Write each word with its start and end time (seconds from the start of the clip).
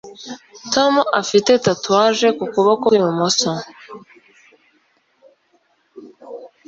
Tom 0.73 0.93
afite 1.21 1.51
tatouage 1.65 2.27
ku 2.37 2.45
kuboko 2.53 2.85
kwibumoso 2.89 3.49